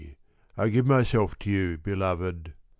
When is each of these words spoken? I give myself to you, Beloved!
I 0.57 0.69
give 0.69 0.87
myself 0.87 1.37
to 1.37 1.51
you, 1.51 1.77
Beloved! 1.77 2.53